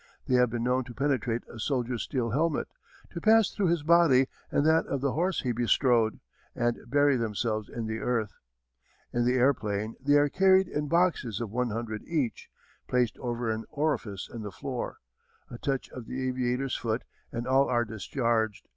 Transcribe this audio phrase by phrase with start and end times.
[0.27, 2.67] They have been known to penetrate a soldier's steel helmet,
[3.11, 6.19] to pass through his body and that of the horse he bestrode,
[6.55, 8.33] and bury themselves in the earth.
[9.13, 12.49] In the airplane they are carried in boxes of one hundred each,
[12.87, 14.97] placed over an orifice in the floor.
[15.51, 18.67] A touch of the aviator's foot and all are discharged.